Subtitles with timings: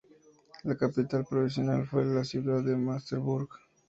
[0.63, 3.49] La capital provincial fue la ciudad de Merseburg.